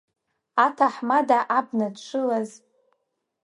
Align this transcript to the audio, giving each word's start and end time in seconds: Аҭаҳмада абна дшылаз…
Аҭаҳмада 0.65 1.39
абна 1.57 1.87
дшылаз… 1.95 2.49